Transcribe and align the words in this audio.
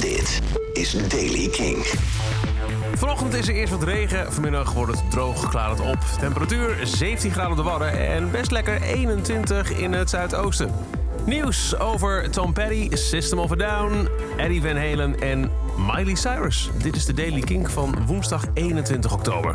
Dit 0.00 0.40
is 0.72 1.08
Daily 1.08 1.48
King. 1.48 1.86
Vanochtend 2.94 3.34
is 3.34 3.48
er 3.48 3.54
eerst 3.54 3.72
wat 3.72 3.82
regen. 3.82 4.32
Vanmiddag 4.32 4.72
wordt 4.72 4.92
het 4.92 5.10
droog, 5.10 5.48
klaart 5.48 5.78
het 5.78 5.88
op. 5.88 5.98
Temperatuur 6.20 6.76
17 6.82 7.30
graden 7.30 7.50
op 7.50 7.56
de 7.56 7.62
Wadden 7.62 8.08
en 8.08 8.30
best 8.30 8.50
lekker 8.50 8.82
21 8.82 9.70
in 9.70 9.92
het 9.92 10.10
zuidoosten. 10.10 10.74
Nieuws 11.26 11.78
over 11.78 12.30
Tom 12.30 12.52
Petty, 12.52 12.88
System 12.92 13.38
of 13.38 13.52
a 13.52 13.56
Down, 13.56 14.08
Eddie 14.36 14.62
Van 14.62 14.76
Halen 14.76 15.20
en 15.20 15.50
Miley 15.92 16.14
Cyrus. 16.14 16.70
Dit 16.82 16.96
is 16.96 17.04
de 17.04 17.14
Daily 17.14 17.40
Kink 17.40 17.70
van 17.70 18.06
woensdag 18.06 18.44
21 18.54 19.12
oktober. 19.12 19.54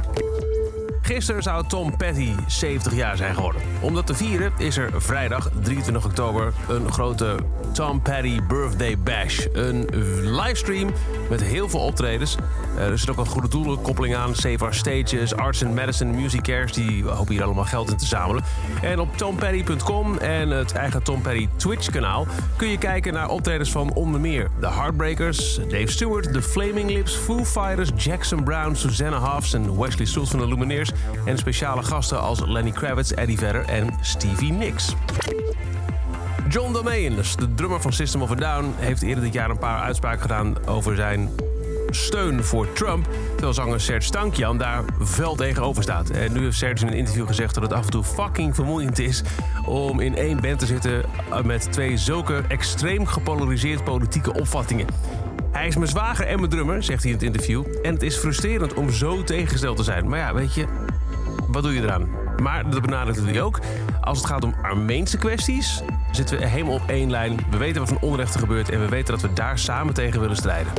Gisteren 1.06 1.44
zou 1.44 1.68
Tom 1.68 1.98
Petty 1.98 2.32
70 2.48 2.96
jaar 2.96 3.18
zijn 3.18 3.36
geworden. 3.36 3.62
Om 3.82 3.94
dat 3.94 4.08
te 4.08 4.14
vieren 4.14 4.54
is 4.58 4.78
er 4.78 5.02
vrijdag 5.02 5.50
23 5.62 6.06
oktober 6.06 6.54
een 6.70 6.92
grote 6.92 7.36
Tom 7.74 8.02
Petty 8.02 8.40
Birthday 8.48 8.98
Bash. 8.98 9.46
Een 9.54 9.90
livestream 10.36 10.92
met 11.30 11.42
heel 11.42 11.70
veel 11.70 11.80
optredens. 11.80 12.38
Eh, 12.77 12.88
er 12.88 13.00
zit 13.00 13.10
ook 13.10 13.18
een 13.18 13.26
goede 13.26 13.48
doelenkoppeling 13.48 14.16
aan. 14.16 14.36
Save 14.36 14.58
Our 14.60 14.74
Stages, 14.74 15.36
Arts 15.36 15.63
and 15.63 15.74
Medicine, 15.74 16.13
Music 16.13 16.41
Cares. 16.41 16.72
Die 16.72 17.04
hopen 17.04 17.34
hier 17.34 17.44
allemaal 17.44 17.63
geld 17.63 17.90
in 17.90 17.98
te 17.98 18.05
zamelen. 18.05 18.44
En 18.82 18.99
op 18.99 19.18
tompetty.com 19.18 20.18
en 20.18 20.49
het 20.49 20.72
eigen 20.72 21.04
Tom 21.04 21.22
Petty 21.22 21.48
Twitch 21.55 21.90
kanaal... 21.90 22.27
kun 22.55 22.68
je 22.68 22.77
kijken 22.77 23.13
naar 23.13 23.30
optredens 23.30 23.72
van 23.72 23.94
onder 23.94 24.22
meer 24.22 24.49
The 24.60 24.70
Heartbreakers... 24.70 25.55
Dave 25.55 25.91
Stewart, 25.91 26.34
The 26.34 26.41
Flaming 26.41 26.90
Lips, 26.90 27.16
Foo 27.16 27.46
Fighters, 27.46 27.90
Jackson 27.96 28.44
Brown... 28.44 28.76
Susanna 28.76 29.18
Hoffs 29.18 29.54
en 29.54 29.80
Wesley 29.80 30.05
Schultz 30.05 30.32
van 30.32 30.40
de 30.40 30.48
Lumineers... 30.48 30.91
en 31.26 31.38
speciale 31.38 31.84
gasten 31.84 32.22
als 32.22 32.40
Lenny 32.46 32.72
Kravitz, 32.72 33.12
Eddie 33.12 33.38
Vedder 33.38 33.66
en 33.66 33.98
Stevie 34.02 34.52
Nicks. 34.52 34.96
John 36.50 36.74
Domain, 36.74 37.16
dus 37.16 37.36
de 37.36 37.54
drummer 37.54 37.82
van 37.82 37.94
System 37.94 38.22
of 38.22 38.32
a 38.32 38.36
Down... 38.36 38.74
heeft 38.78 39.02
eerder 39.02 39.24
dit 39.24 39.34
jaar 39.34 39.50
een 39.50 39.58
paar 39.58 39.82
uitspraken 39.82 40.22
gedaan 40.22 40.68
over 40.68 40.96
zijn 40.96 41.30
steun 41.90 42.44
voor 42.44 42.74
Trump... 42.74 43.08
terwijl 43.32 43.54
zanger 43.54 43.82
Serge 43.82 44.10
Tankian 44.10 44.58
daar 44.58 44.84
fel 45.05 45.35
tegenover 45.35 45.84
staat. 45.84 46.10
En 46.10 46.34
nu 46.34 46.44
heeft 46.44 46.58
Serge 46.58 46.85
in 46.85 46.91
een 46.91 46.98
interview 46.98 47.28
gezegd 47.28 47.54
dat 47.54 47.63
het 47.63 47.74
af 47.74 47.85
en 47.85 47.91
toe 47.91 48.04
fucking 48.04 48.55
vermoeiend 48.55 49.00
is... 49.00 49.24
om 49.66 50.00
in 50.00 50.16
één 50.16 50.41
band 50.41 50.60
te 50.60 50.66
zitten 50.66 51.05
met 51.44 51.72
twee 51.72 51.98
zulke 51.98 52.44
extreem 52.48 53.05
gepolariseerd 53.05 53.84
politieke 53.84 54.34
opvattingen. 54.34 54.88
Hij 55.54 55.68
is 55.68 55.76
mijn 55.76 55.90
zwager 55.90 56.26
en 56.26 56.37
mijn 56.37 56.49
drummer, 56.49 56.84
zegt 56.84 57.04
hij 57.04 57.12
in 57.12 57.18
het 57.18 57.26
interview. 57.26 57.65
En 57.82 57.93
het 57.93 58.04
is 58.04 58.15
frustrerend 58.15 58.73
om 58.73 58.90
zo 58.90 59.23
tegengesteld 59.23 59.77
te 59.77 59.84
zijn. 59.84 60.10
Maar 60.10 60.20
ja, 60.20 60.34
weet 60.34 60.54
je, 60.54 60.65
wat 61.48 61.63
doe 61.63 61.73
je 61.73 61.82
eraan? 61.82 62.10
Maar 62.41 62.70
dat 62.70 62.82
benadrukt 62.82 63.23
hij 63.23 63.41
ook. 63.41 63.60
Als 64.01 64.18
het 64.18 64.28
gaat 64.28 64.44
om 64.44 64.56
Armeense 64.62 65.18
kwesties, 65.18 65.81
zitten 66.12 66.38
we 66.38 66.45
helemaal 66.45 66.73
op 66.73 66.90
één 66.90 67.09
lijn. 67.09 67.40
We 67.50 67.57
weten 67.57 67.79
wat 67.79 67.90
van 67.90 68.09
onrecht 68.09 68.34
er 68.34 68.40
gebeurt 68.40 68.69
en 68.69 68.79
we 68.79 68.90
weten 68.90 69.13
dat 69.13 69.22
we 69.22 69.34
daar 69.34 69.59
samen 69.59 69.94
tegen 69.94 70.19
willen 70.19 70.35
strijden. 70.35 70.73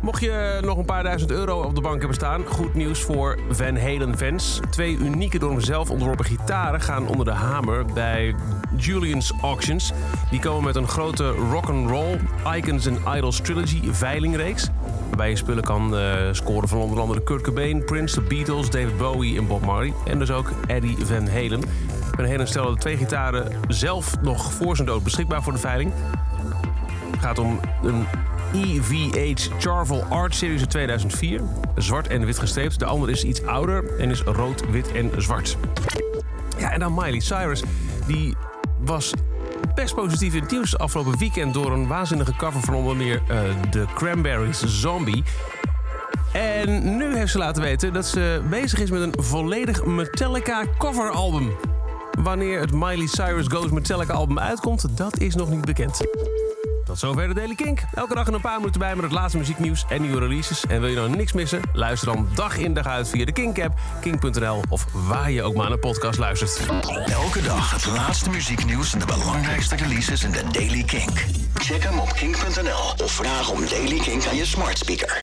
Mocht 0.00 0.20
je 0.20 0.58
nog 0.60 0.78
een 0.78 0.84
paar 0.84 1.02
duizend 1.02 1.30
euro 1.30 1.62
op 1.62 1.74
de 1.74 1.80
bank 1.80 1.98
hebben 1.98 2.14
staan, 2.14 2.46
goed 2.46 2.74
nieuws 2.74 3.02
voor 3.02 3.38
Van 3.50 3.76
Halen 3.76 4.16
fans. 4.16 4.60
Twee 4.70 4.96
unieke 4.96 5.38
door 5.38 5.50
hemzelf 5.50 5.90
ontworpen 5.90 6.24
gitaren 6.24 6.80
gaan 6.80 7.08
onder 7.08 7.24
de 7.24 7.32
hamer 7.32 7.84
bij 7.84 8.34
Julian's 8.76 9.32
Auctions. 9.42 9.92
Die 10.30 10.40
komen 10.40 10.64
met 10.64 10.76
een 10.76 10.88
grote 10.88 11.28
rock'n'roll 11.28 12.20
Icons 12.56 12.88
and 12.88 12.98
Idols 13.16 13.40
Trilogy 13.40 13.80
veilingreeks. 13.90 14.68
Waarbij 15.06 15.30
je 15.30 15.36
spullen 15.36 15.64
kan 15.64 15.94
uh, 15.94 16.14
scoren 16.32 16.68
van 16.68 16.78
onder 16.78 17.00
andere 17.00 17.22
Kurt 17.22 17.42
Cobain, 17.42 17.84
Prince, 17.84 18.14
The 18.14 18.20
Beatles, 18.20 18.70
David 18.70 18.98
Bowie 18.98 19.38
en 19.38 19.46
Bob 19.46 19.64
Marley. 19.64 19.92
En 20.06 20.18
dus 20.18 20.30
ook 20.30 20.50
Eddie 20.66 20.96
Van 21.06 21.28
Halen. 21.28 21.62
Van 22.16 22.26
Halen 22.26 22.48
stelde 22.48 22.72
de 22.72 22.78
twee 22.78 22.96
gitaren 22.96 23.52
zelf 23.68 24.20
nog 24.22 24.52
voor 24.52 24.76
zijn 24.76 24.88
dood 24.88 25.02
beschikbaar 25.02 25.42
voor 25.42 25.52
de 25.52 25.58
veiling. 25.58 25.92
Het 27.18 27.26
gaat 27.26 27.38
om 27.38 27.60
een 27.82 28.06
EVH 28.54 29.50
Charvel 29.58 30.02
Art 30.02 30.34
Series 30.34 30.60
uit 30.60 30.70
2004. 30.70 31.40
Zwart 31.76 32.06
en 32.08 32.24
wit 32.24 32.38
gestreept. 32.38 32.78
De 32.78 32.84
andere 32.84 33.12
is 33.12 33.24
iets 33.24 33.44
ouder 33.44 33.98
en 33.98 34.10
is 34.10 34.20
rood, 34.20 34.70
wit 34.70 34.92
en 34.92 35.10
zwart. 35.16 35.56
Ja, 36.58 36.70
en 36.70 36.80
dan 36.80 36.94
Miley 36.94 37.20
Cyrus. 37.20 37.62
Die 38.06 38.36
was 38.84 39.12
best 39.74 39.94
positief 39.94 40.34
in 40.34 40.40
het 40.42 40.50
nieuws 40.50 40.78
afgelopen 40.78 41.18
weekend... 41.18 41.54
door 41.54 41.72
een 41.72 41.86
waanzinnige 41.86 42.36
cover 42.36 42.60
van 42.60 42.74
onder 42.74 42.96
meer 42.96 43.22
uh, 43.30 43.40
de 43.70 43.84
Cranberries 43.94 44.62
Zombie... 44.64 45.24
En 46.32 46.96
nu 46.96 47.16
heeft 47.16 47.32
ze 47.32 47.38
laten 47.38 47.62
weten 47.62 47.92
dat 47.92 48.06
ze 48.06 48.42
bezig 48.50 48.78
is 48.78 48.90
met 48.90 49.00
een 49.00 49.14
volledig 49.22 49.84
Metallica 49.84 50.64
coveralbum. 50.78 51.52
Wanneer 52.22 52.60
het 52.60 52.72
Miley 52.72 53.06
Cyrus 53.06 53.46
Goes 53.46 53.70
Metallica 53.70 54.12
album 54.12 54.38
uitkomt, 54.38 54.96
dat 54.96 55.18
is 55.18 55.34
nog 55.34 55.50
niet 55.50 55.64
bekend. 55.64 56.00
Tot 56.88 56.98
zover 56.98 57.28
de 57.28 57.34
Daily 57.34 57.54
Kink. 57.54 57.80
Elke 57.94 58.14
dag 58.14 58.26
een 58.26 58.40
paar 58.40 58.58
minuten 58.58 58.80
bij 58.80 58.94
met 58.94 59.04
het 59.04 59.12
laatste 59.12 59.38
muzieknieuws 59.38 59.84
en 59.88 60.02
nieuwe 60.02 60.18
releases. 60.18 60.66
En 60.66 60.80
wil 60.80 60.90
je 60.90 60.96
nou 60.96 61.16
niks 61.16 61.32
missen? 61.32 61.60
Luister 61.72 62.12
dan 62.14 62.28
dag 62.34 62.56
in 62.56 62.74
dag 62.74 62.86
uit 62.86 63.08
via 63.08 63.24
de 63.24 63.32
Kink-app, 63.32 63.78
kink.nl 64.00 64.62
of 64.68 64.86
waar 64.92 65.30
je 65.30 65.42
ook 65.42 65.54
maar 65.54 65.68
naar 65.68 65.78
podcast 65.78 66.18
luistert. 66.18 66.60
Elke 67.06 67.42
dag 67.42 67.70
het 67.70 67.86
laatste 67.86 68.30
muzieknieuws 68.30 68.92
en 68.92 68.98
de 68.98 69.06
belangrijkste 69.06 69.76
releases 69.76 70.24
in 70.24 70.30
de 70.30 70.42
Daily 70.52 70.82
Kink. 70.82 71.24
Check 71.54 71.82
hem 71.82 71.98
op 71.98 72.12
kink.nl 72.12 73.04
of 73.04 73.12
vraag 73.12 73.50
om 73.50 73.60
Daily 73.68 73.98
Kink 73.98 74.26
aan 74.26 74.36
je 74.36 74.44
smart 74.44 74.78
speaker. 74.78 75.16